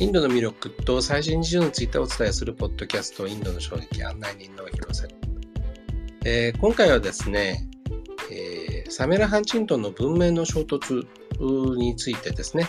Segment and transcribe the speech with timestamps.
[0.00, 5.08] インドの魅力と最新事情についてお伝えするポッドキャスト、インドの衝撃案内人の広瀬。
[6.24, 7.68] えー、今回はですね、
[8.30, 11.04] えー、サメラ・ハンチントンの文明の衝突
[11.76, 12.68] についてですね、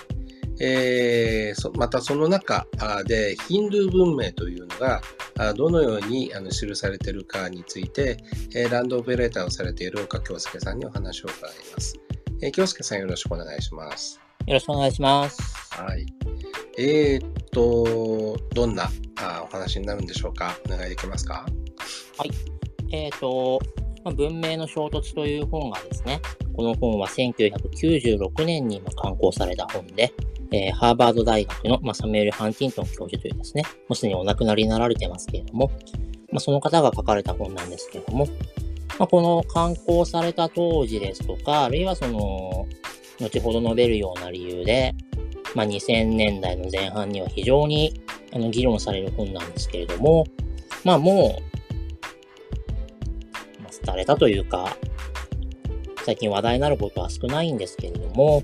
[0.59, 2.65] えー、またその中
[3.05, 5.01] でヒンドゥー文明というのが
[5.53, 8.17] どのように記されているかについて、
[8.71, 11.95] ランドオペレーターをされている岡京介さんにお話を伺います。
[12.53, 14.19] 京介さんよろしくお願いします。
[14.47, 15.69] よろしくお願いします。
[15.69, 16.07] はい。
[16.81, 20.57] えー、っと、どんなあお話になるんでしょうか？
[20.65, 21.45] お願いできますか？
[22.17, 22.31] はい。
[22.93, 23.59] えー、っと、
[24.05, 26.21] ま、文明の衝突という本がですね、
[26.55, 30.13] この本は1996年に刊行された本で、
[30.53, 35.69] えー、ハーバード大学の、まあ、サミュエル・ハンティントン教授というですね、もうすでにお亡くなりになられてますけれども、
[36.31, 38.25] まあ、その方が書かれた本なんですけれども、
[38.97, 42.65] まあ、この刊行された当時ですとか、あるいはその、
[43.19, 44.95] 後ほど述べるような理由で、
[45.55, 48.01] まあ、2000年代の前半には非常に
[48.33, 50.25] あの議論される本なんですけれども、
[50.83, 51.39] まあも
[53.59, 54.77] う、まあ、廃れたというか、
[56.05, 58.43] 最近話題になることは少ないんですけれども、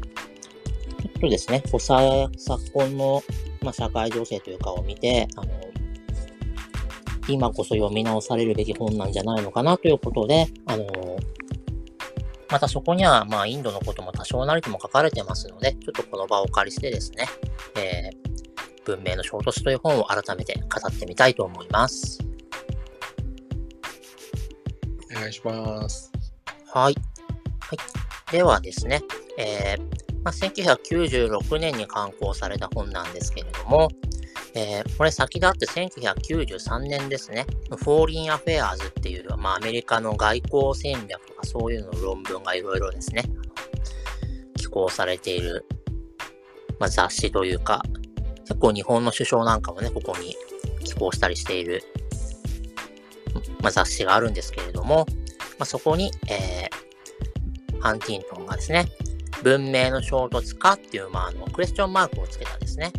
[1.02, 2.30] ちょっとですね、こう昨
[2.74, 3.24] 今の、
[3.62, 5.48] まあ、社会情勢というかを見て、あの、
[7.28, 10.86] 今こそ読み直されるべき本なんじゃないのかなということで、あの、
[12.56, 17.28] またそこには、まあ、インドのことも多少なりとも書かれてますので、ちょっとこの場をお借りしてですね、
[17.76, 22.18] えー、文明の衝突という本を改めて語ってみたいと思います。
[25.12, 26.14] お願いします。
[26.74, 26.96] はい。
[27.60, 28.32] はい。
[28.32, 29.02] ではですね、
[29.38, 29.82] えー、
[30.24, 33.90] まあ、1996年に刊行された本なんですけれども、
[34.58, 43.24] えー、これ先立って1993年ですね、 Foreign Affairs っていう、まあ、アメリカの外交戦略とかそういうの論文がいろいろですね、
[44.56, 45.66] 寄稿されている、
[46.80, 47.84] まあ、雑誌というか、
[48.48, 50.36] 結構日本の首相なんかもね、ここに
[50.86, 51.84] 寄稿したりしている、
[53.62, 55.06] まあ、雑誌があるんですけれども、
[55.60, 58.86] まあ、そこに、えー、ハンティントンがですね、
[59.44, 62.94] 文明の衝突かっていう、まあ、あの、クエスチョンマークをつけたですね、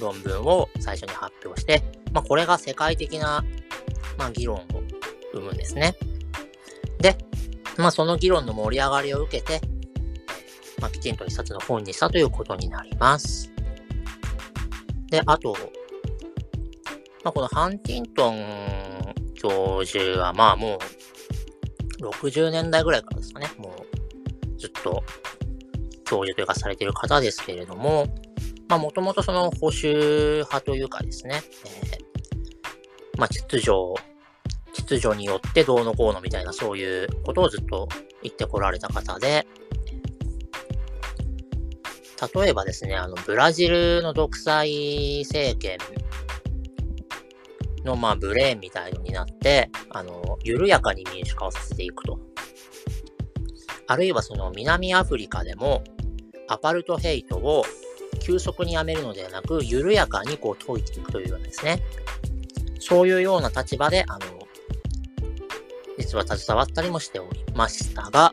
[0.00, 1.82] 論文を最初に発表して、
[2.12, 3.44] まあ、これが世界的な、
[4.18, 4.64] まあ、議論を
[5.32, 5.94] 生むんですね。
[6.98, 7.16] で、
[7.76, 9.60] まあ、その議論の盛り上がりを受けて、
[10.80, 13.50] まあ、きちんと一冊の本にしたということになります。
[15.10, 15.56] で、あと、
[17.22, 20.78] まあ、このハンティントン教授は、まあも
[22.00, 23.74] う、60年代ぐらいからですかね、も
[24.54, 25.02] う、ずっと
[26.04, 28.06] 教授というかされている方ですけれども、
[28.68, 29.94] まあ、もともとその保守
[30.38, 31.42] 派というかですね、
[31.92, 33.72] えー、まあ、秩序、
[34.72, 37.88] 秩序によってどうのこうのみたいなそういうことをずっと
[38.22, 39.46] 言ってこられた方で、
[42.34, 45.78] 例えばですね、あの、ブラジルの独裁政権
[47.84, 52.18] の、まあ、ブレーンみたいのになって、あの、緩やかに民主化をさせていくと。
[53.86, 55.84] あるいはその南アフリカでも、
[56.48, 57.64] アパルトヘイトを
[58.24, 61.82] 急速にやめるのではなく、緩やかにこう解いていくというようなですね。
[62.80, 64.20] そういうような立場で、あの、
[65.98, 68.32] 実は携わったりもしておりましたが、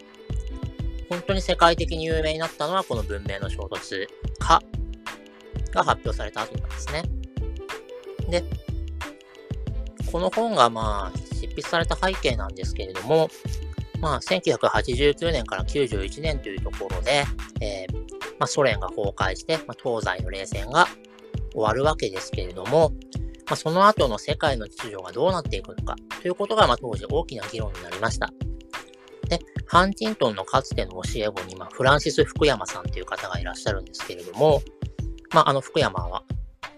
[1.10, 4.08] 本当に世界的に有名になったのはこの文明の衝突
[4.40, 4.62] 化
[5.74, 7.04] が発表された後なんですね。
[8.30, 8.44] で、
[10.10, 13.30] この本がまあ執筆された背景なんですけれども、
[14.00, 17.26] まあ1989年から91年というところで、
[17.60, 18.01] えー、
[18.42, 20.88] まあ、ソ連が崩壊して、まあ、東西の冷戦が
[21.54, 22.90] 終わるわけですけれども、
[23.46, 28.34] まあ、その後の世界の秩序がどうなっていくのかということが、まあ、当時大きな議論になりました。
[29.30, 34.64] で、ハンティントンのかつての教え子に、まあ、フランシス・福山さんという方がいらっしゃるんですけれども、
[35.36, 36.24] まあ、あの福山は、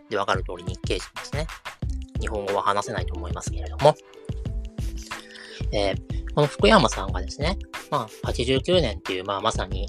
[0.09, 1.47] でわかる通り日系人ですね。
[2.19, 3.95] 日本語は話せないと思いますけれども、
[5.71, 7.57] えー、この福山さんがですね、
[7.89, 9.87] まあ、89年っていう、まあ、まさに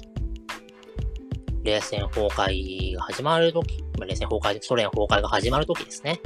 [1.65, 6.21] 冷戦崩壊が始まるとき、冷戦崩壊、ソ連崩壊が始まるときですね、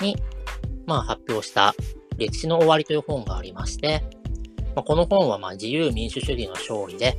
[0.00, 0.16] に、
[0.86, 1.74] まあ発表した
[2.16, 4.02] 歴史の終わりという本がありまして、
[4.74, 7.18] まあ、この本はまあ自由民主主義の勝利で、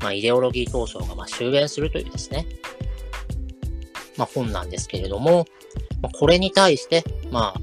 [0.00, 2.46] まあ、イデオロギー闘争がまあ終焉するというですね、
[4.16, 5.46] まあ、本なんですけれども、
[6.00, 7.02] まあ、これに対して、
[7.32, 7.60] まあ、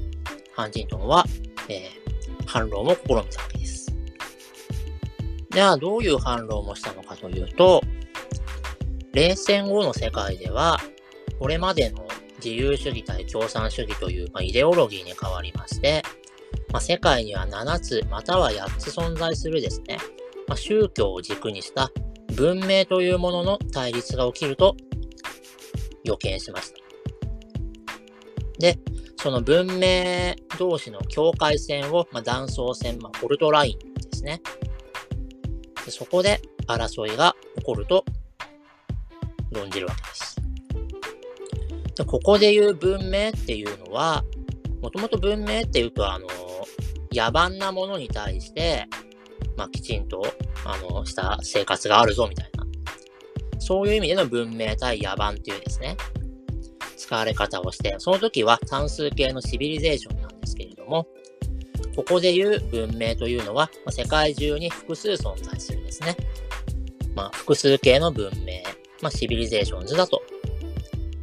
[0.54, 1.24] ハンジントンは、
[1.70, 3.90] えー、反論を試みたわけです。
[5.50, 7.80] じゃあ、どういう反論をしたのかというと、
[9.18, 10.78] 冷戦後の世界では、
[11.40, 12.06] これまでの
[12.36, 16.04] 自由主義対共産主義という、まあ、イデオロギーに変わりまして、
[16.72, 19.98] まあ、世界には7つまたは8つ存在するですね、
[20.46, 21.90] まあ、宗教を軸にした
[22.36, 24.76] 文明というものの対立が起きると
[26.04, 26.78] 予見しました。
[28.60, 28.78] で、
[29.16, 34.40] その文明同士の境界線を、まあ、断層線、まあ、フォルトラインですね。
[35.84, 38.04] でそこで争いが起こると
[39.52, 40.36] 論じるわけです。
[41.96, 44.24] でここで言う文明っていうのは、
[44.80, 46.26] もともと文明っていうと、あの、
[47.12, 48.86] 野蛮なものに対して、
[49.56, 50.22] まあ、きちんと、
[50.64, 52.64] あの、した生活があるぞ、みたいな。
[53.58, 55.96] そういう意味での文明対野蛮っていうですね、
[56.96, 61.06] 使われ方をして、その時は単数形の civilization なんですけれども、
[61.96, 66.16] ここで言う文明というのは、まあ、世界中に複数存在するんですね。
[67.16, 68.62] まあ、複数形の文明、
[69.02, 70.22] まあ、 civilizations だと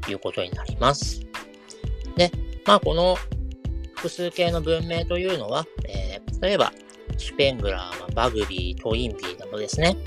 [0.07, 1.22] いうことになります。
[2.16, 2.31] で、
[2.66, 3.18] まあ、この
[3.95, 6.72] 複数形の文明というのは、えー、例えば、
[7.18, 9.98] シュペングラー、バグビー、トインビーなどですね、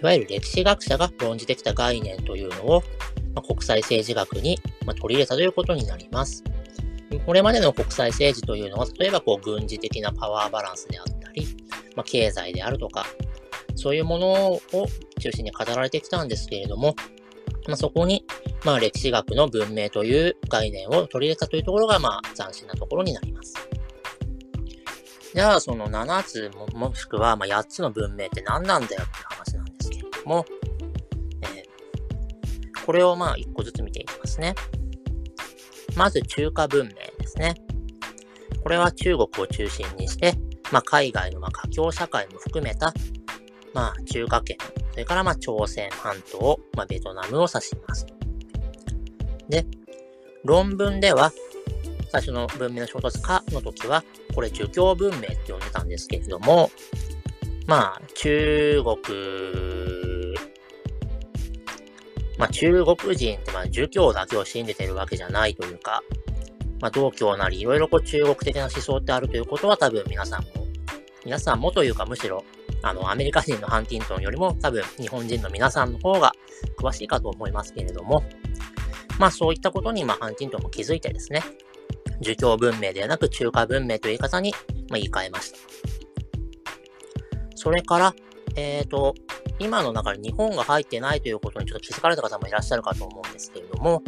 [0.00, 2.82] いわゆる歴史学者が論じてきた概念というのを、
[3.34, 6.44] まあ、国際政治学に、ま取り入れたということになります。
[7.26, 11.46] これまでの国際政治というのは、例えばこう軍事的なパワーバランスであったり、
[11.96, 13.06] まあ、経済であるとか、
[13.78, 14.60] そういうものを
[15.20, 16.96] 中心に語られてきたんですけれども、
[17.68, 18.24] まあ、そこに、
[18.64, 23.54] まあ、歴史学の文明という概念を取り入れたというところが、まあ、斬新なところになります。
[25.32, 30.44] じゃあ、その7つも、もしくは、まあ、8つの文明って何なんだよって話なんですけれども、
[31.42, 34.54] えー、これをまあ、1個ずつ見ていきますね。
[35.94, 37.54] まず、中華文明ですね。
[38.62, 40.34] これは中国を中心にして、
[40.72, 42.92] まあ、海外のまあ華僑社会も含めた、
[43.78, 44.56] まあ、中華圏、
[44.90, 48.08] それからまあ朝鮮半島、まあ、ベトナムを指します。
[49.48, 49.64] で、
[50.42, 51.30] 論文では、
[52.10, 54.02] 最初の文明の衝突かの時は、
[54.34, 56.72] これ儒教文明って呼んでたんですけれども、
[57.68, 58.98] まあ、中国、
[62.36, 66.02] まあ中国人ってまあ儒教だけを信じてるわけじゃないというか、
[66.80, 70.48] まあ道教なりいろいろこう中国的な思想ってあるということは多分皆さんも、
[71.24, 72.42] 皆さんもというかむしろ
[72.82, 76.32] あの、アメリカ人のハンティントンよりも多分日本人の皆さんの方が
[76.78, 78.24] 詳しいかと思いますけれども、
[79.18, 81.42] まあそういったことに、まあハンティントンも気づいてですね、
[82.20, 84.52] 儒教文明ではなく中華文明という言い方に、
[84.90, 85.58] まあ、言い換えました。
[87.54, 88.14] それから、
[88.56, 89.14] えっ、ー、と、
[89.58, 94.02] 今の中に日本が入ってないということにちょっと気づかれた方もいらっしゃるかと思うんですけれども、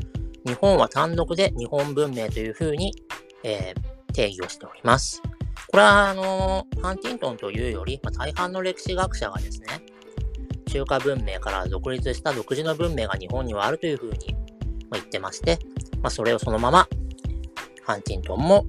[0.46, 2.94] 日本は単独で日本文明というふうに、
[3.42, 5.22] えー、定義をしております。
[5.70, 9.68] これは、あの、ハンティントンというより、まあ、大半の歴史学者がですね、
[10.66, 14.36] 中華文明から独立した独自の文明が日本にはあるというふうに
[14.92, 15.60] 言ってまして、
[16.02, 16.88] まあ、それをそのまま、
[17.84, 18.66] ハンティントンも、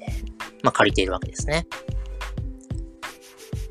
[0.00, 0.24] えー、
[0.62, 1.66] まあ、借りているわけですね。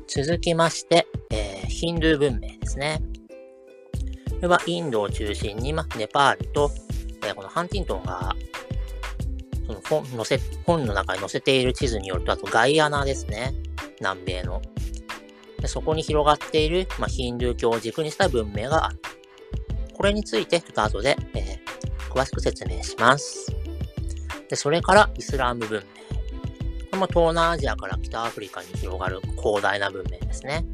[0.06, 3.00] 続きまして、えー、ヒンドゥー文明ですね。
[4.28, 6.70] これはインドを中心に、まあ、ネパールと、
[7.24, 8.34] えー、このハンティントンが
[9.70, 13.54] その本載せ、本の中に載せている地図によると、あとガイアナですね。
[14.00, 14.60] 南米の。
[15.60, 19.00] でそこに広がっている、まあ、ヒンドゥー教を軸にした文明がある。
[19.94, 23.54] これについて、ちょっと後で、えー、詳しく説明します。
[24.48, 25.80] で、それからイスラーム文明。
[25.82, 25.86] こ
[26.92, 30.64] れも東南アジアから北アフリカに広がる広大な文明ですね。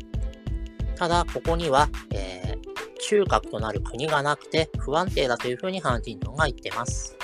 [0.94, 7.15] ただ、ここには、えー、中核となる国がなくて不安定だというふうにハンティントンが言ってます。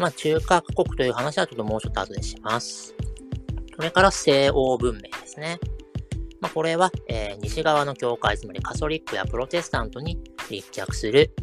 [0.00, 2.94] まあ、中華国という話はちょっともうちょっと後でします。
[3.76, 5.60] それから西欧文明ですね。
[6.40, 11.34] まあ、これは、えー、西側の教会、つまりカソリックやプロテスタントに立脚する、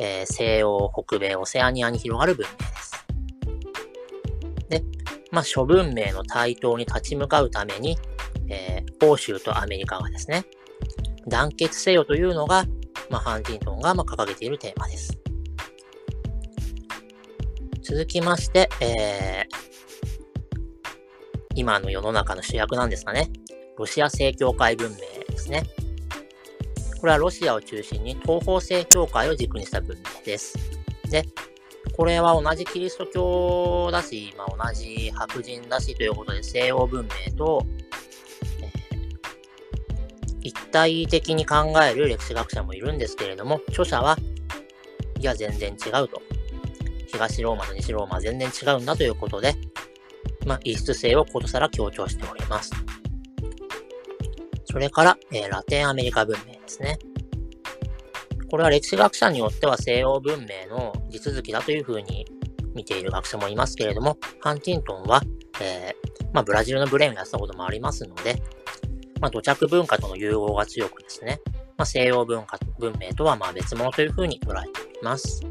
[0.00, 3.06] えー、西欧、北米、オセアニアに広がる文明です。
[4.68, 4.84] で、
[5.30, 7.96] まあ、諸文明の台頭に立ち向かうために、
[8.48, 10.44] えー、欧州とアメリカがですね、
[11.28, 12.66] 団結せよというのが、
[13.08, 15.19] まあ、ハンティントンがま掲げているテーマです。
[17.90, 19.56] 続きまして、えー、
[21.56, 23.30] 今の世の中の主役なんですかね。
[23.76, 24.96] ロシア正教会文明
[25.28, 25.64] ですね。
[27.00, 30.56] これはロシアを中心に東方正教会を軸にした文明です。
[31.10, 31.24] で、
[31.96, 37.66] これは同じキリスト教だし、まあ、同じ白人だしということで西洋文明と、
[38.62, 38.70] え、
[40.42, 44.16] 一体的に考える歴史学者もいるんですけれども、著者は
[45.18, 46.22] いや全然違うと。
[47.12, 49.54] 東ローマと西ローマは全然違うんだということで、
[50.46, 52.72] まあ、異質性をことさら強調しております。
[54.64, 56.98] それから、えー、ラテンアメリカ文明ですね。
[58.50, 62.26] これは歴史学者によっては西洋文明の地続きだというふうに
[62.74, 65.22] 見ている学者もいますけれども、ハンティントンは、
[65.60, 68.42] えー、まあ、ブラジルのブレーンをやったこともありますので、
[69.20, 71.40] まあ、土着文化との融合が強くですね、
[71.76, 75.42] まあ、西洋文化、文明とはま別物というふうに捉えております。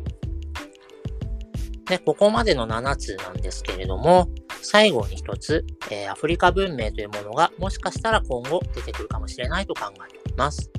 [1.89, 4.29] で、ここまでの7つなんですけれども、
[4.62, 10.72] 最後に1つ、えー、アフリカ文明というものがもしかしたら今後出てくるかもしれないと考えております。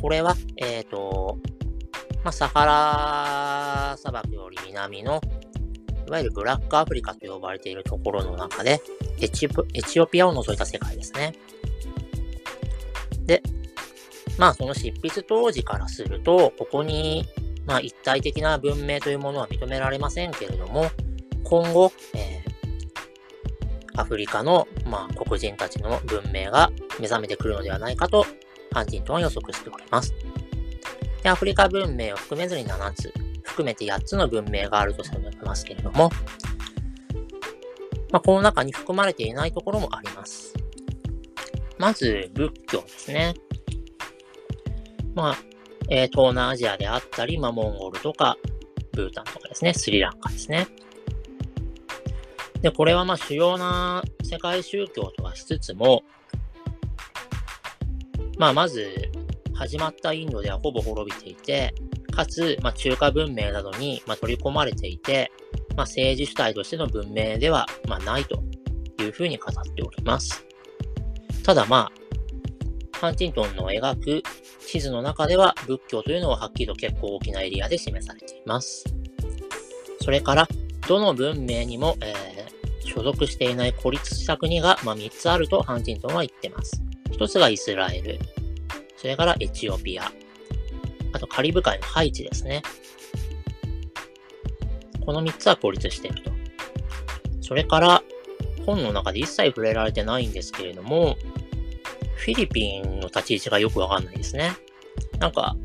[0.00, 1.38] これは、えっ、ー、と、
[2.22, 2.64] まあ、サハ
[3.90, 5.20] ラ砂漠より南の、
[6.06, 8.80] いわゆるブラックアフリカと呼ばれているところの中で、
[9.20, 11.34] エチエチオピアを除いた世界ですね。
[13.24, 13.42] で、
[14.38, 17.26] まあその執筆当時からすると、ここに、
[17.66, 20.90] まあ一体的な文明というものは認められませんけれども、
[21.44, 28.26] 今後、えー、アフリカの、まあ、黒人たちの文明が目覚めてくるのではないかと、
[28.72, 30.14] ハンティントンは予測しております。
[31.22, 36.10] で、アフリカ文明を含めずに7つ、含めて8つの文明があるとされますけれども、
[38.10, 40.54] まあ、この中に含まれていないところもあります。
[41.78, 43.34] まず、仏教ですね。
[45.14, 45.51] まあ、
[45.94, 48.38] えー、東南アジアであったり、まあ、モンゴルとか、
[48.92, 50.66] ブータンとかですね、スリランカですね。
[52.62, 56.02] で、これはまあ主要な世界宗教とはしつつも、
[58.38, 59.10] まあまず、
[59.52, 61.74] 始まったインドではほぼ滅びていて、
[62.10, 65.30] かつ、まあ、中華文明などに、まあ、取り込まれていて、
[65.76, 68.42] まあ、政治主体としての文明では、まあ、ないと
[68.98, 70.46] いうふうに語っております。
[71.42, 71.92] ただま
[72.94, 74.22] あ、ハンティントンの描く
[74.72, 78.86] 地図の中では仏教というのははっきりと結構大きなエリアで示されています。
[80.00, 80.48] それから、
[80.88, 86.82] どの文明にも、えー、所属していない孤立した国が、まあ、3つあるとハンティントンは言ってます。
[87.10, 88.18] 1つがイスラエル、
[88.96, 90.10] それからエチオピア、
[91.12, 92.62] あとカリブ海のハイチですね。
[95.04, 96.30] この3つは孤立していると。
[97.42, 98.02] それから、
[98.64, 101.18] 本の中で一切触れられてないんですけれども、
[102.22, 104.52] フィリピンの立ち位置がよくわかんないですね。
[105.18, 105.56] なんか、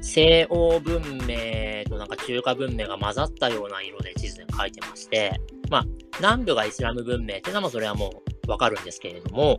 [0.00, 5.40] 西欧文明となんか中華文明が混ざったような色で地図で書いてまして、
[5.70, 5.84] まあ、
[6.18, 9.58] 南部がイスラム文明っていうのもそれはもうわかるんですけれども、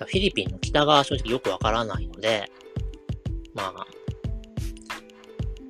[0.00, 2.50] フィリピンの北側は正直よくわからないので、
[3.54, 3.86] まあ、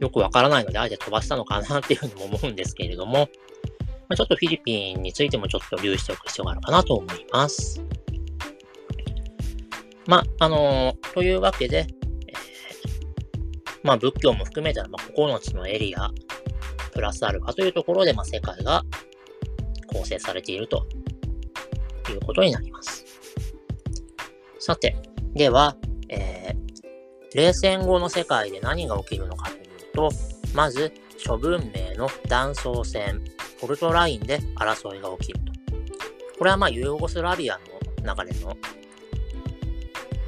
[0.01, 3.29] よくわからないので、あえて飛ばしたのかなっていうふうにも思うんですけれども、
[4.09, 7.85] ま、ちょっとフィリピンについてもちょっと留意しておく必要があるかなと思います。
[10.07, 11.87] まあ、あのー、というわけで、
[12.27, 12.37] えー、
[13.83, 16.11] まあ、仏教も含めたら、まあ、9つのエリア、
[16.93, 18.83] プラスアルファというところで、まあ、世界が
[19.93, 20.87] 構成されていると
[22.11, 23.05] いうことになります。
[24.59, 24.97] さて、
[25.35, 25.77] では、
[26.09, 30.11] えー、冷戦後の世界で何が起きるのかというと、
[30.55, 33.23] まず、諸文明の断層線、
[33.61, 35.53] ポルトラインで争いが起きると。
[36.39, 37.59] これはまあユーゴスラビア
[38.05, 38.57] の流れの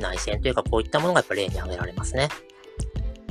[0.00, 2.28] 内戦というかこういったものがやっぱ例に挙げられますね。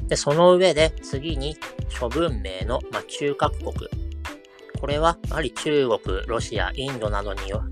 [0.08, 1.58] で、その上で次に
[1.90, 3.74] 諸文明の、まあ、中核国。
[4.80, 7.64] これはやはり中国、ロシア、インドなどによ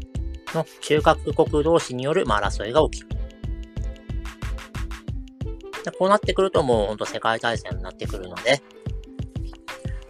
[0.54, 3.10] の中核国同士による、まあ、争いが起きる。
[5.84, 8.62] でこうなってくるともうほんと世界大戦になってくるので、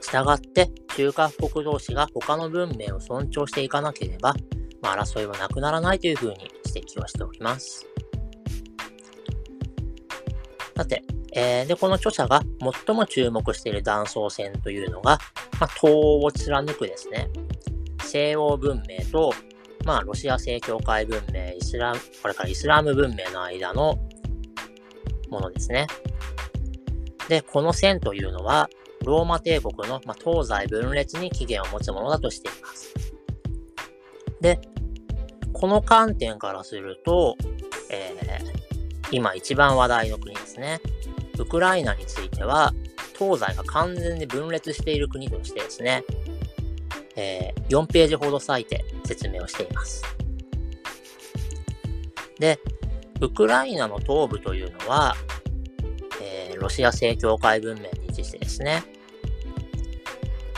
[0.01, 4.35] 従って中核国同士が他の文明を尊重していかなければ、
[4.81, 7.92] まあ、争いはなくならないというふうに指摘をしております。
[10.75, 11.03] さて、
[11.33, 12.41] えー、で、この著者が
[12.85, 15.19] 最も注目している断層線というのが、
[15.59, 17.29] まあ、東を貫くですね、
[18.03, 19.33] 西欧文明と、
[19.85, 23.97] まあ、ロシア正教会文明、イスラム、これからイスラム文明の間の
[25.29, 25.87] ものですね。
[27.29, 28.69] で、この線というのは、
[29.05, 32.93] ローマ帝国の、まあ、東西分裂に起源を持つものだとしています。
[34.41, 34.59] で、
[35.51, 37.37] この観点からすると、
[37.89, 38.62] えー、
[39.11, 40.81] 今一番話題の国ですね。
[41.37, 42.73] ウクライナについては、
[43.17, 46.03] 東西が完全に分裂している国としてですね、
[47.15, 50.03] えー、4ページほど割いて説明をしています。
[52.39, 52.59] で、
[53.21, 55.15] ウクライナの東部というのは、
[56.21, 58.83] えー、ロシア正教会文明に位置してですね、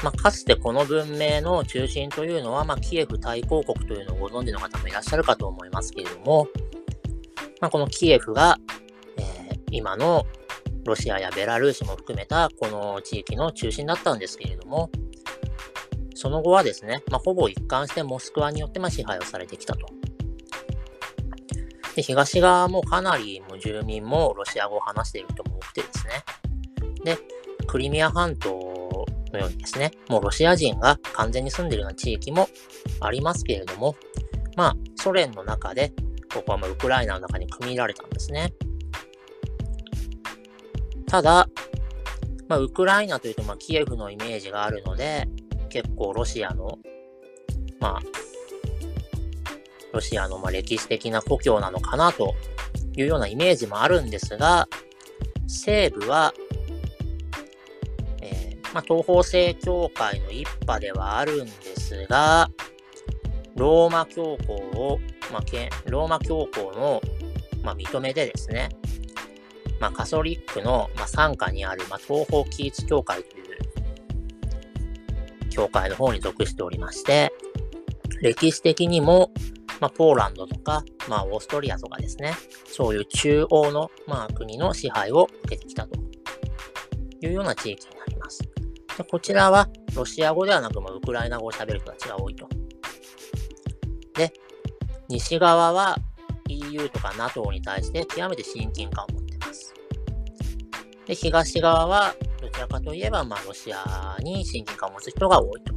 [0.03, 6.47] まあ、かつてこの文明の中心というのは、まあ、キエフ大公国というのをご存知の方もいらっしゃるかと思いますけれども、
[7.65, 8.59] まあ、このキエフが、
[9.17, 10.27] えー、今の
[10.85, 14.91] ロシアやベラルーシも含めたこの地域の中心だったんですけれども、
[16.13, 19.87] その後はですね、まあ、ほぼ一貫してモスクワによってま支配をされてきたと。
[21.95, 27.15] で、東側もかなりも住民もロシア語を話している人も多くてですね。
[27.15, 27.17] で、
[27.65, 32.47] クリミア半島のようにですね、もうロシア人が完全に住んでいるような地域も
[32.99, 33.95] ありますけれども、
[34.55, 35.91] まあ、ソ連の中で、
[36.35, 38.53] ここはまウクライナの中に組み入られたんですね。
[41.07, 41.47] ただ、
[42.49, 45.29] まあ、ウクライナというと、まあ、キエフのイメージがあるので、
[45.69, 46.77] 結構ロシアの、
[47.79, 48.01] まあ、
[49.93, 52.35] ロシアのま歴史的な故郷なのかなと
[52.97, 54.67] いうようなイメージもあるんですが、
[55.47, 56.33] 西部は、
[58.21, 62.49] えー、ま、東方正教会の一派ではあるんですが、
[63.55, 64.99] ローマ教皇を、
[65.31, 65.41] まあ、
[65.89, 67.01] ローマ教皇の、
[67.63, 68.69] まあ、認めでですね、
[69.79, 73.45] まあ、カソリックの、まあ、傘下にある、まあ、東方キーツ教会という
[75.49, 77.31] 教会の方に属しておりまして、
[78.21, 79.31] 歴史的にも、
[79.79, 82.33] まあ、ポーランドとか、まあ、オーストリアとかですね、
[82.65, 85.97] そういう中央の、まあ、国の支配を受けてきたと
[87.21, 88.41] いうような地域になります。
[88.97, 92.47] でこちらは、ロシア語ではなく、ま、ウクライナ語を喋る人たちが多いと。
[94.13, 94.31] で、
[95.09, 95.97] 西側は
[96.47, 99.73] EU とか NATO に対して極めて親近感を持ってます。
[101.07, 105.73] で、東側はどちらかといえば、まあ、ロシアに親近感を持つ人が多いと。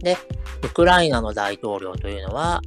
[0.00, 0.16] で、
[0.62, 2.60] ウクライナの大統領というのは、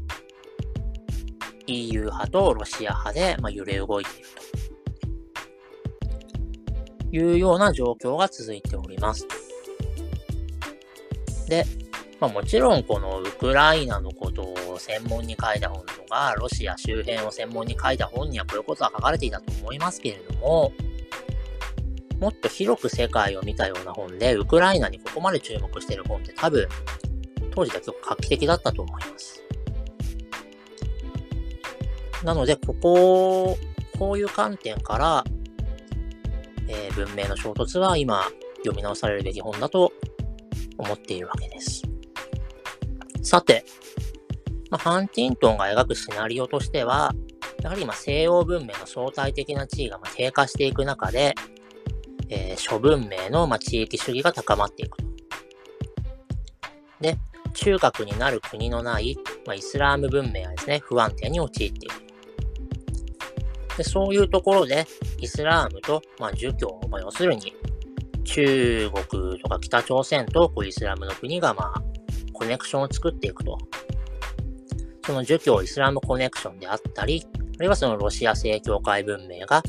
[1.67, 4.27] EU 派とロシア派で、まあ、揺れ動いている
[7.11, 9.27] というような状況が続いております。
[11.47, 11.65] で、
[12.21, 20.71] まあ、もちろんこのウクライナのことを専門に書いた本とか、ロシア周辺を専門に書いた本にはこういうことは書かれていたと思いますけれども、
[22.19, 26.67] もっと広く世界を見たような本で、ウクライナにここまで注目している本って多分、
[27.55, 29.43] 当時は結構画期的だったと思います。
[32.23, 33.57] なので、ここを、
[33.97, 35.23] こういう観点から、
[36.67, 38.25] えー、文明の衝突は今、
[38.57, 39.91] 読み直されるべき本だと
[40.77, 41.90] 思っているわけです。
[43.21, 43.65] さて、
[44.69, 47.13] まあ、ハンティントンが描くシナリオとしては、
[47.61, 51.35] やはりま西洋文明の相対的な地位がま低下していく中で、
[52.29, 55.03] えー、諸文明の、ま地域主義が高まっていくと。
[57.01, 57.17] で、
[57.53, 61.95] 中核になる国のない、まあ、イスラーム文明はですね、不安定に陥っている。
[63.77, 64.85] でそういうところで、
[65.19, 67.53] イスラームと、まあ、儒教、まあ、要するに、
[68.23, 71.83] 中国とか北朝鮮とこうイスラムの国が、まあ、
[72.41, 73.57] コネクションを作っていくと。
[75.05, 79.61] その儒教イスラムコネクションであったり、あるいはそのロシア正教会文明が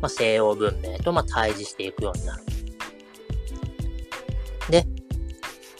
[0.00, 2.42] まあ、西洋文明とま対峙していくようになる。
[4.70, 4.86] で、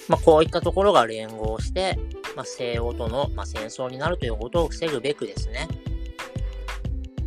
[0.09, 1.99] まあ、こういったところが連合して、
[2.35, 5.69] まあ、西洋との、ま戦争になるということを防ぐべくですね、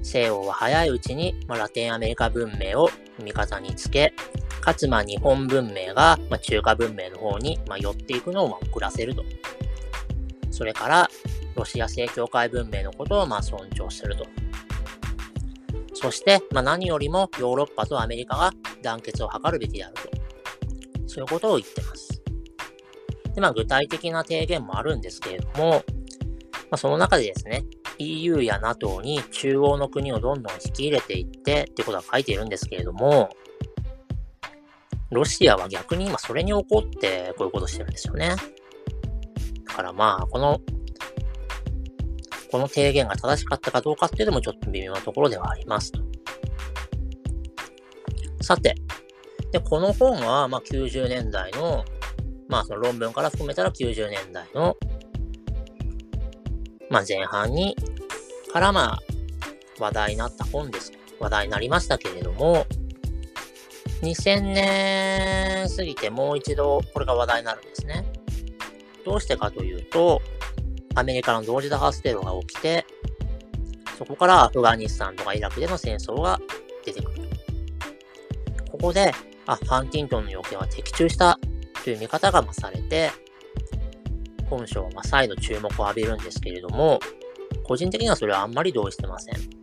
[0.04, 2.90] 西洋は早いうちに、まラテンアメリカ文明を
[3.24, 4.14] 味方につけ、
[4.62, 9.26] かつま日本文明が、ま中華文明の方に、ま寄っていくのをま遅らせると。
[10.52, 11.10] それから、
[11.56, 14.26] ロシア正教会文明のことをま尊重すると。
[15.94, 20.02] そして、ま、何よりもヨーロッパとアメリカが団結を図るべきであると。
[21.08, 22.22] そういうことを言ってます。
[23.36, 27.66] で、まあ、具体的な提言もあるんですけれども、まあ、その中でですね、
[27.98, 33.30] EU や NATO に中央の国をどんどん引き入れていってってことは書いているんですけれども、
[35.12, 38.36] ロシアは逆に今それに怒ってこういうことしてるんですよね。
[39.68, 40.60] だからまあ、この
[42.52, 46.02] この提言が正しかったかどうかっていうのもちょっと微妙なところではありますと。
[48.42, 48.76] さて、
[49.52, 51.86] で、この本は、まあ、90年代の、
[52.50, 54.76] まあ、その論文から含めたら90年代の、
[56.90, 57.76] まあ、前半に、
[58.52, 59.00] からまあ、
[59.80, 60.92] 話題になった本です。
[61.20, 62.66] 話題になりましたけれども、
[64.02, 68.06] 2000年過ぎてもう一度これが話題になるんですね。
[69.06, 70.22] どうしてかというと、
[70.96, 72.86] アメリカの同時多発テロが起きて、
[73.98, 76.40] そこからアフガニスタンとかイラクでの戦争が
[76.86, 77.22] 出てくる
[78.72, 79.14] ここで、
[79.46, 81.40] あ、ハンティントンの要件は的中した
[81.84, 83.12] という見方がされて、
[84.50, 87.00] 本書は再度注目を浴びるんですけれども、
[87.64, 89.61] 個人的にはそれはあんまり同意してません。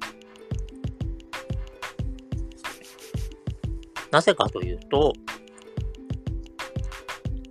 [4.11, 5.13] なぜかというと、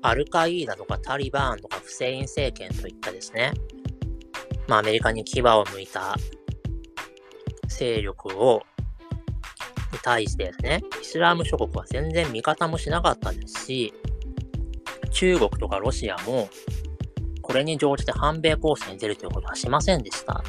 [0.02, 3.54] アルカイーダとかタリバーンとかフセイン政権といったですね、
[4.68, 6.16] まあアメリカに牙を向いた
[7.68, 8.64] 勢力を、
[9.92, 13.94] に対してですね、イスラム諸国は全然味方もしなかったですし、
[15.12, 16.50] 中国とかロシアも、
[17.42, 20.44] これに乗じて反米攻勢に出るということはしませんでした。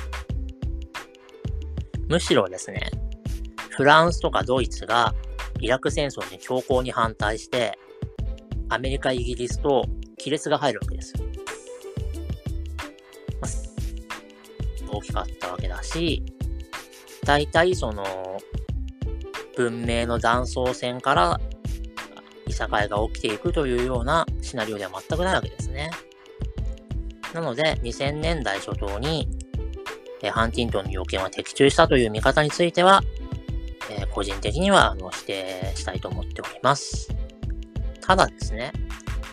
[2.08, 2.90] むしろですね、
[3.70, 5.14] フランスとかドイツが
[5.60, 7.78] イラク戦争に強硬に反対して、
[8.68, 9.84] アメリカ、イギリスと
[10.18, 11.24] 亀裂が入るわけですよ。
[14.90, 16.22] 大きかったわけだし、
[17.24, 18.04] 大体その、
[19.56, 21.40] 文明の断層線から
[22.46, 25.90] いさかいが起きていくというようなシナリオでは全くないわけですね。
[27.34, 29.28] なので、2000年代初頭に、
[30.30, 33.02] ハンティントンの要件は的中したという見方については、
[34.18, 37.08] 個人的にはあの否定したいと思っております。
[38.00, 38.72] ただですね、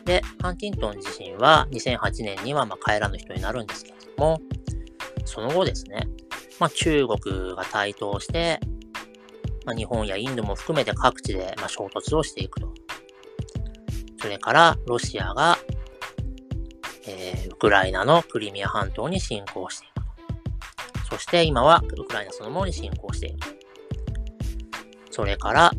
[0.06, 4.39] で、ハンティントン自身は2008年にはま帰らぬ人になるんですけれども、
[5.26, 6.08] その後ですね、
[6.60, 8.60] まあ、中国が台頭して、
[9.65, 12.71] まあ、日本やインドも含めて各地でま衝突をしていくと。
[14.21, 15.58] それからロシアが、
[17.08, 21.15] えー、ウクライナのクリミア半島に侵攻していくと。
[21.15, 23.55] そして今はウクライナそのものに侵攻している。
[25.15, 25.71] それから、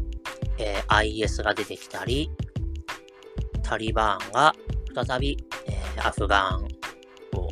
[0.56, 2.30] えー、IS が出てきたり、
[3.62, 4.54] タリバーンが
[4.94, 6.64] 再び、えー、アフガン
[7.38, 7.50] を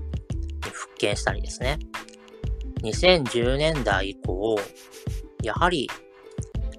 [0.63, 1.79] 復権したりですね。
[2.81, 4.59] 2010年代以降、
[5.43, 5.91] やはり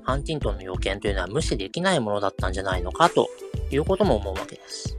[0.02, 3.30] ハンティントンの要件というのは無視できないものだったんじゃないのかと
[3.70, 4.98] いうことも思うわけです。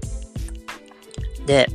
[1.47, 1.67] で、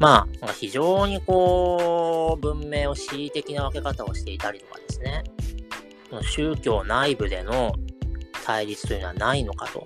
[0.00, 5.22] まあ、非常にこう、文明を恣意的な分け方をしていたりとかですね、
[6.20, 7.74] 宗教内部での
[8.44, 9.84] 対立というのはないのかと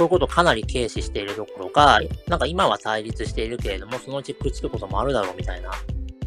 [0.00, 5.70] こういうことをかなり軽視しているどころか、なんか今は対立しているけれども、そのうちくっつくこともあるだろうみたいな、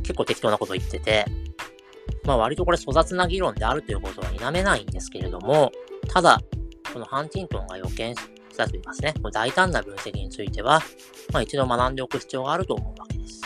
[0.04, 1.26] 結構適当なこと言ってて、
[2.24, 5.72] まあ割とこれ粗雑な議論であるということは否めないんですけれども、
[6.08, 6.40] ただ、
[6.94, 8.16] このハンティントンが予見し
[8.56, 10.80] たと言いますね、大胆な分析については、
[11.32, 13.43] まあ一度学んでおく必要があると思うわけです。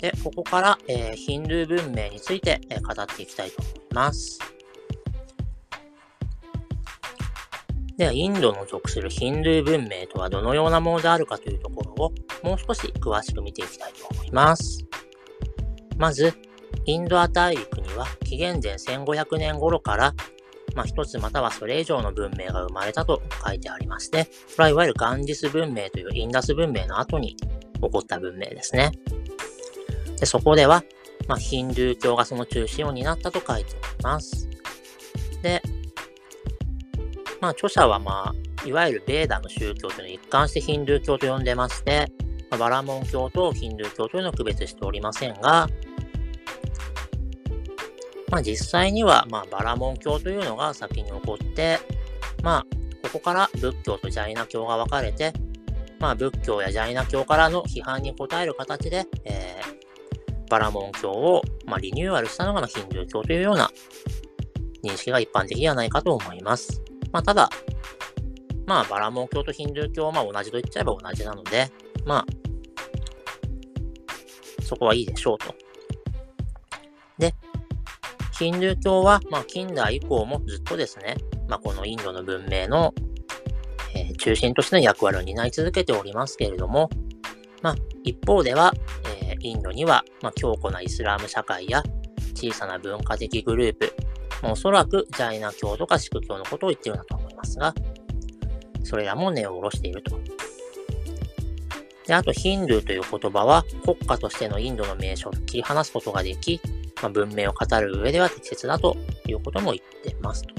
[0.00, 4.38] で、ここから、えー、ヒンドゥー文明について、えー、語っていきたいと思います。
[7.98, 14.86] では、インドの属するヒンドゥー文明とはどのようなものであるかというところをもう少し詳しく見ていきたいと思います。
[15.98, 16.32] まず、
[16.86, 20.14] インドア大陸には紀元前1500年頃から、
[20.74, 24.24] まあ、一つまたはそれ以上の文明が生まれたと書いてありまして、
[24.56, 28.92] これはいわゆるガンジス文明というインダス文明の後に起こった文明ですね。
[30.20, 30.84] でそこでは、
[31.26, 34.48] まあ、ヒンドゥー教がその中心を担ったと書いております。
[35.42, 35.62] で、
[37.40, 42.12] まあ、著者は、まあ、いわゆるベーダの宗教というのを一貫してヒンドゥー教と呼んでまして、
[42.50, 45.66] まあ、バラモン教とヒンドゥー教というのを区別しておりませんが、
[48.30, 51.78] まあ、実際には、まあ、バラモン教というのが先に起こって、
[52.42, 52.66] まあ、
[53.02, 55.32] ここから仏教とジャイナ教が分かれて、
[55.98, 59.49] まあ、仏教やジャイナ教からの批判に応える形で、えー、
[60.50, 63.70] バラモン教を、まあ、リニューアルしたのがヒンドゥー教というような
[64.84, 66.82] 認識が一般的ではないかと思います。
[67.12, 67.48] まあ、ただ、
[68.66, 71.70] まあ、バラモン教とヒンドゥー教はま同じと言っちゃえば同じなので、
[72.04, 72.26] まあ、
[74.64, 75.54] そこはいいでしょうと。
[77.18, 77.34] で、
[78.38, 81.16] ヒンドゥー教は、ま、近代以降もずっとですね、
[81.48, 82.92] まあ、このインドの文明の、
[83.94, 86.90] え、中心としての役割を担い続けておりますけれども、
[87.62, 88.72] まあ、一方では、
[89.48, 91.82] インドには、まあ、強固なイスラーム社会や
[92.34, 93.94] 小さな文化的グループ、
[94.42, 97.74] まあおそらくジャイナ教とかシク教のことを言ってるんだと思いますが、
[98.84, 100.18] それらも根を下ろしていると。
[102.06, 106.60] で、あと、ヒンドゥーという言葉は国家としてのインドの名称と切り離すことができ、
[107.02, 108.96] まあ、文明を語る上では適切だと
[109.28, 110.54] いうことも言ってますと。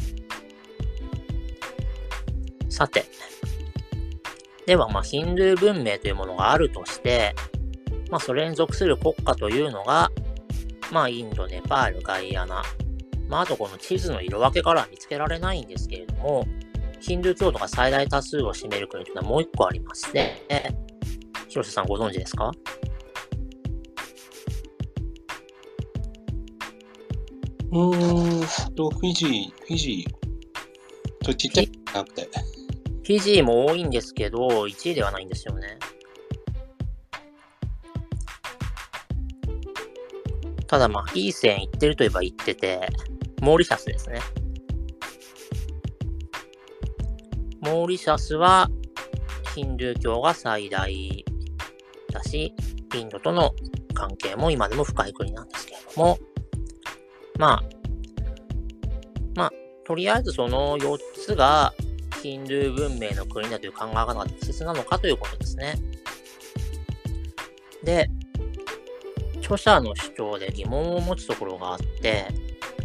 [2.69, 3.03] さて、
[4.65, 7.35] では、まあ、ヒンドゥー文明というものがあるとして、
[8.11, 10.11] まあ、それに属する国家というのが、
[10.91, 12.61] まあ、インド、ネパール、ガイアナ、
[13.29, 16.45] まあ、あとこの地図の色分けからは見つけられないんですけれども、
[16.99, 20.35] ヒンドゥー教徒が最大多数を占める国というのはもう一個ありまして、
[21.47, 22.51] 広瀬さんご存知ですか？
[27.71, 32.23] うーんと、フィジー、フィジー、とちっちゃいなくて。
[32.23, 35.79] フィジーも多いんですけど、1位ではないんですよね。
[40.71, 42.79] ただまあ、いい線いってるといえば言ってて、
[43.41, 44.21] モーリシャスですね。
[47.59, 48.69] モーリシャスは
[49.53, 51.25] ヒンドゥー教が最大
[52.13, 52.55] だし、
[52.95, 53.51] インドとの
[53.93, 56.17] 関係も今でも深い国なんですけれども、
[57.37, 57.63] まあ、
[59.35, 59.51] まあ、
[59.85, 61.73] とりあえずその4つが
[62.23, 65.75] ヒンドゥー文明の国だという考え方が適切なのかということですね。
[67.83, 68.09] で、
[69.51, 72.27] 著者の主張で疑問を持つところがあって、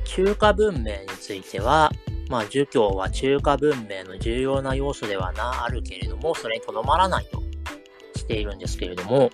[0.04, 1.92] 中華文明については、
[2.28, 7.40] まあ、儒教は中華文明の重要な要素ではなあるけれども、それにとどまらないと
[8.16, 9.30] しているんですけれども、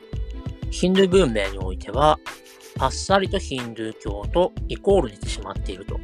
[0.71, 2.19] ヒンドゥー文明においては、
[2.79, 5.99] あっさりとヒンドゥー教とイコールにしてしまっていると。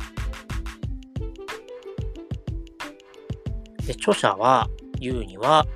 [3.87, 5.67] で著者は言うには、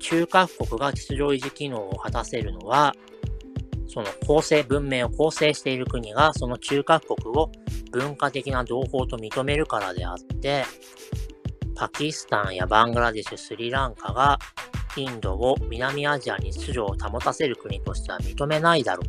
[0.00, 2.94] 中華国が秩序維持機能を果たせるのは、
[3.94, 7.52] その構成、文明を構成している国が、その中華国を
[7.92, 10.64] 文化的な同胞と認めるからであって、
[11.76, 14.40] パキスタンやバングラデシュ、スリランカが
[14.96, 19.02] インドを南アジアに秩序を保たせる国としては認めないだろ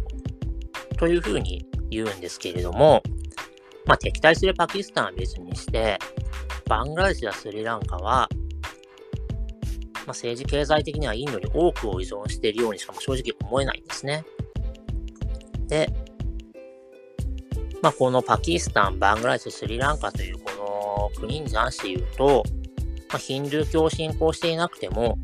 [0.92, 3.02] うというふうに言うんですけれども、
[3.88, 5.98] まあ、敵対するパキスタンは別にして、
[6.68, 8.30] バングラデシュやスリランカは、
[10.06, 14.24] まあ、政治経済的にはインドに多くを依存しているようにしかも正直思えないんですね。
[15.68, 15.92] で、
[17.82, 22.44] まあ、このパキスタン、バングラデシュ、スリランカというこの国に関して言うと、
[23.10, 25.18] まあ、ヒンドゥー教を信仰していなくても、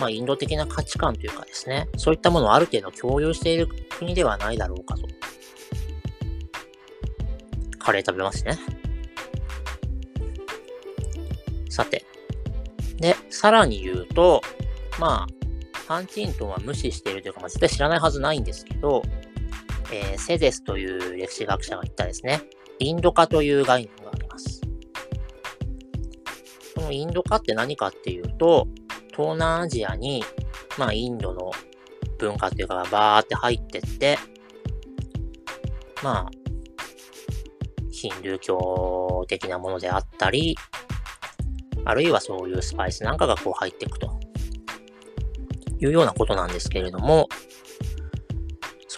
[0.00, 5.06] まあ、インド的な価値観というかですね、そういったものをある程度共有している国ではないだろうかと。
[7.78, 8.58] カレー食べますね。
[11.68, 12.04] さて。
[12.96, 14.42] で、さらに言うと、
[14.98, 15.40] まあ、
[15.86, 19.02] ハンチントンは無視しているというか、まあ、絶対知らないはずないんですけど、
[19.92, 22.42] えー、セデスという歴史学者が言ったですね、
[22.78, 24.60] インド化という概念があります。
[26.76, 28.68] このインド化って何かっていうと、
[29.10, 30.24] 東南アジアに、
[30.78, 31.50] まあ、インドの
[32.18, 34.18] 文化っていうか、バーって入ってって、
[36.02, 36.30] まあ、
[37.90, 40.56] ヒンドゥー教的なものであったり、
[41.84, 44.18] あるいはそういうスパイスなんかがこう入っていくと
[45.80, 47.28] いうようなことなんですけれども、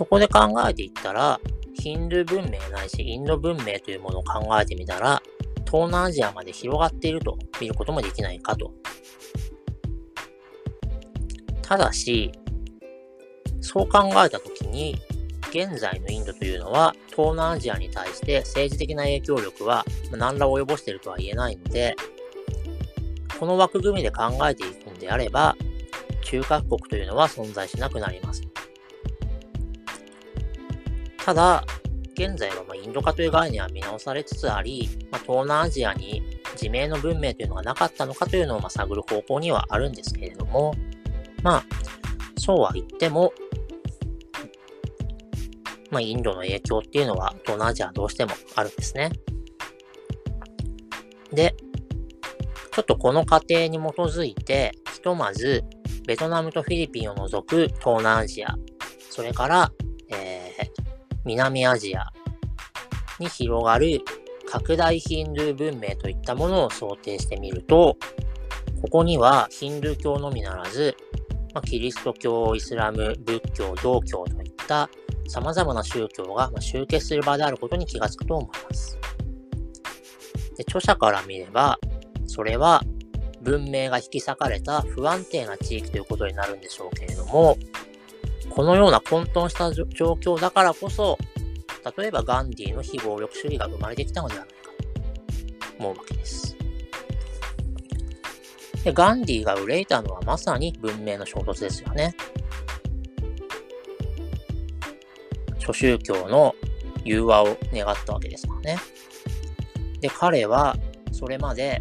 [0.03, 1.39] そこで考えていったら、
[1.75, 5.23] ヒンドゥー文明ないしインド文明というものを考えてみたら、
[5.65, 8.73] 東南アジアまで広がっていると見ることもできないかと。
[11.63, 12.33] ただし、
[13.61, 14.97] そう考えたときに、
[15.51, 21.95] 現在のインドというのは、東南アジアに対して政治的な影響力は何ら及ぼしているとは言えないので、
[23.39, 25.57] この枠組みで考えていくんであれば、
[26.25, 28.52] 中核国というのは存在しなくなります。
[31.25, 31.65] ただ、
[32.15, 36.23] 現在はまインド化という概念は見直されつつあり、ま、東南アジアに
[36.55, 40.75] 自明の文明というのがなかったのかというのをま探る方向にはあるんですけれども、
[41.43, 41.65] まあ、
[42.39, 43.33] そうは言っても、
[45.91, 49.11] まあ、インドの影響っていうのは東南アジアはどうしてもあるんですね。
[51.33, 51.55] で、
[52.73, 55.63] ちょっとこの過程に基づいて、ひとまず、
[56.07, 58.57] ベトナムとフィリピンを除く東南アジア、
[59.09, 59.73] それから
[60.13, 60.71] え、
[61.25, 62.07] 南アジア
[63.19, 64.01] に広がる
[64.51, 67.97] 拡大ヒンドゥー文明といったものを想定してみると、
[68.83, 70.97] ここにはヒンドゥー教のみならず、
[71.55, 74.91] まあ、キリスト教、イスラム、仏教、道教といった
[75.29, 78.99] 様々な宗教が集結する場であることに気がつくと思います。
[80.57, 81.79] で著者から見れば、
[82.27, 82.83] それは
[83.41, 87.57] 文明が引き裂かれた不安定な地域ということになるんでしょうけれども、
[88.55, 91.19] このような混沌した状況だからこそ、
[91.97, 94.57] 例えばガンディの非暴力主義が生まれてきたのではないか
[95.67, 96.57] と思うわけです。
[98.85, 102.15] でガンディが憂いたのはまさに文明の衝突ですよね。
[105.59, 106.55] 諸宗教の
[107.05, 108.79] 融和を願ったわけですからね。
[110.01, 110.77] で、彼は
[111.13, 111.81] それまで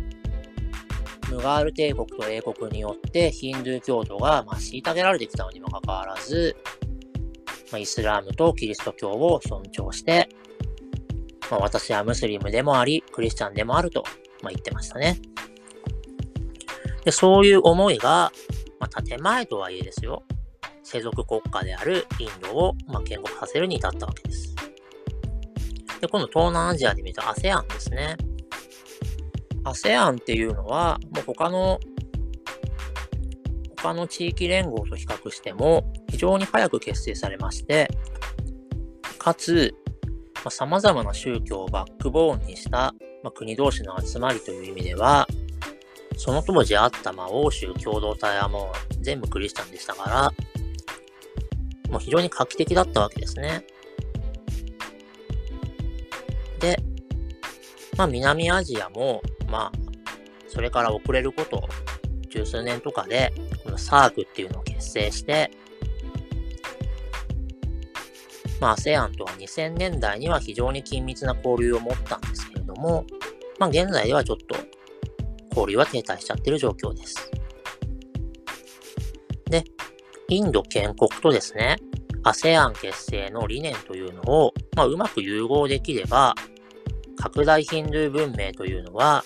[1.31, 6.55] ムガール帝国と英国によってヒンドゥー教徒が、まあ、虐げられてきたのにもかかわらず、
[7.71, 10.29] まあ、イスラームとキリスト教を尊重して、
[11.49, 14.03] まあ、私はムスリムでもあり、クリスチャンでもあると、
[14.43, 15.19] まあ、言ってましたね。
[17.05, 18.31] で、そういう思いが、
[18.79, 20.23] まあ、建前とはいえですよ、
[20.83, 24.55] 世俗国家であるインドを、まあ、建国させるに至ったわけです。
[26.01, 28.17] で、今度東南アジアで見た ASEAN ですね。
[29.63, 31.79] ASEAN っていうのは、もう他の、
[33.77, 37.89] 他の地域連合と比較しても、非常に早く結成されまして、
[39.17, 39.75] かつ、
[40.35, 42.93] まあ、様々な宗教をバックボーンにした、
[43.23, 45.27] まあ、国同士の集まりという意味では、
[46.17, 50.31] その当時あった、まあ、欧州共同体はもう全部クリスチャンでしたから、
[51.89, 53.65] もう非常に画期的だったわけですね。
[56.59, 56.77] で、
[57.97, 59.21] まあ、南アジアも、
[59.51, 59.71] まあ、
[60.47, 61.67] それから遅れること、
[62.29, 63.33] 十数年とかで、
[63.63, 65.51] このサークっていうのを結成して、
[68.61, 73.05] まあ、ASEAN とは2000年代には非常に緊密な交流を持ったんですけれども、
[73.59, 74.55] まあ、現在ではちょっと
[75.49, 77.31] 交流は停滞しちゃってる状況です。
[79.49, 79.63] で、
[80.29, 81.75] インド建国とですね、
[82.23, 86.35] ASEAN 結成の理念というのを、まあ、うまく融合できれば、
[87.21, 89.23] 拡大ヒンドゥー文明というのは、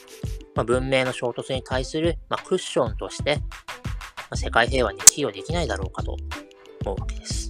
[0.53, 3.43] まあ、文明の衝突に対する、まあ、クッションとして、ま
[4.31, 6.17] あ、世界平和に寄与できないだろうかと
[6.83, 7.49] 思うわけです。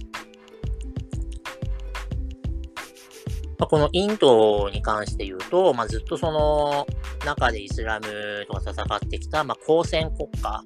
[3.58, 6.86] まあ、このインドに関して言うと、まあ、ずっとその
[7.24, 10.62] 中でイスラムとか戦ってきた、まあ、交戦国家、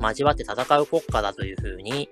[0.00, 2.08] 交わって戦う国家だというふうに、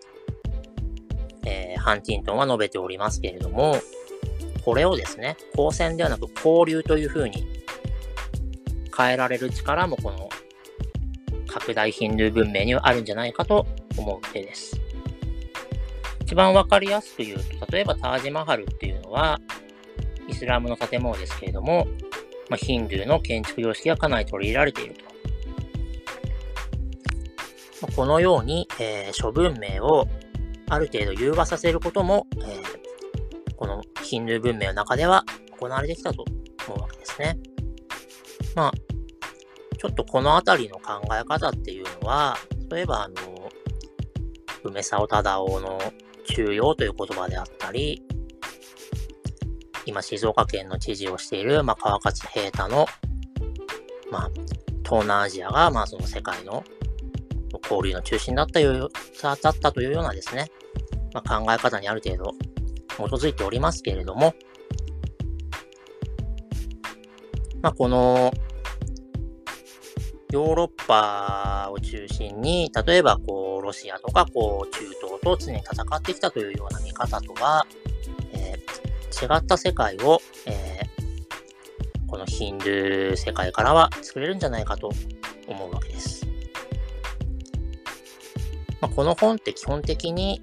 [1.47, 3.81] えー、ハンティントンは述べておりますけれども、
[4.65, 7.47] これをですね、交戦ではなく交流というふうに
[8.97, 10.29] 変えられる力もこの
[11.47, 14.81] 拡大ヒンドゥー文明にはあるんじゃないかと思う手です。
[16.23, 19.41] 一番わかりやすく言うと、例えばタージマハルっていうのは、
[20.27, 21.87] イスラムの建物ですけれども、
[22.49, 25.05] まあ、ヒンドゥーの建築様式がかなり取り入れられていると。
[27.83, 30.09] ま、このように、えー、諸文明を
[30.69, 33.83] ある程度融和させることも、えー、この
[34.15, 35.25] ヒンドゥー文明の中では
[35.59, 36.25] 行われてきたと
[36.69, 37.37] 思うわけですね。
[38.55, 38.73] まあ、
[39.77, 42.37] ちょっとこのあたりの考え方っていうのは、
[42.71, 43.51] 例えばあの、
[44.63, 45.81] 梅沢忠夫の
[46.29, 48.05] 中央という言葉であったり、
[49.85, 52.87] 今静岡県の知事をしている、まあ、川勝平太の、
[54.13, 54.31] まあ、
[54.85, 56.63] 東南アジアが、まあ、その世界の
[57.65, 58.89] 交流の中心だったよ
[59.21, 60.53] だったというようなですね、
[61.13, 62.33] まあ、考え方にある程度
[62.97, 64.35] 基づいておりますけれども、
[67.63, 68.33] まあ、この
[70.31, 77.67] ヨーロッパを中心に、例えばこうロシアとかこう中東と常に戦ってきたというような見方とは、
[78.33, 84.91] えー、違った世界を、えー、このヒンドゥー世界からは作れるんじゃないかと
[85.47, 86.27] 思うわけです。
[88.81, 90.43] まあ、この本って基本的に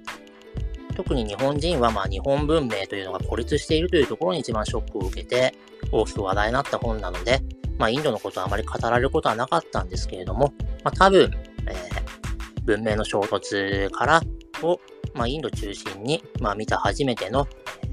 [0.94, 5.54] 特に日本人はまあ日本文明というのが孤立しているというところに一番ショックを受けて
[5.90, 7.40] 大きく話題になった本なので、
[7.78, 10.52] まあ、インドのことはあまり語られることはなかったんですけれども、
[10.84, 11.30] まあ、多分、
[11.66, 14.22] えー、文明の衝突から
[14.62, 14.80] を、
[15.14, 17.46] まあ、インド中心に、まあ、見た初めての、
[17.82, 17.90] えー、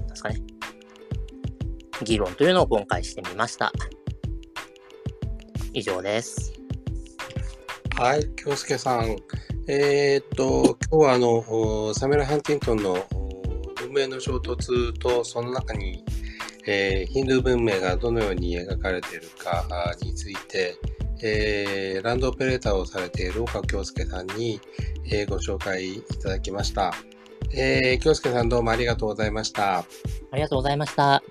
[0.00, 0.42] なんですかね、
[2.04, 3.72] 議論というのを今回してみました。
[5.74, 6.52] 以上です。
[7.96, 9.16] はい、京介さん。
[9.74, 13.06] えー、っと、今日はあの、サメラ・ハンティントンの
[13.76, 16.04] 文明の衝突と、その中に、
[16.66, 19.64] えー、ヒンドゥー文明がどのように描かれているか
[20.02, 20.76] について、
[21.22, 24.60] えー、ランドオペレーターをされている岡京介さんに、
[25.10, 26.92] えー、ご紹介いただきました。
[27.54, 29.78] えー、京介さんどうもありがとうございました。
[29.78, 29.86] あ
[30.34, 31.22] りがとうございました。